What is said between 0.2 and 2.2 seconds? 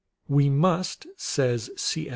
"We must," says C.